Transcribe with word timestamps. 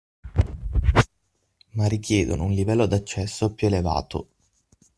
Ma 1.73 1.85
richiedono 1.85 2.45
un 2.45 2.53
livello 2.53 2.87
d’accesso 2.87 3.53
più 3.53 3.67
elevato 3.67 4.29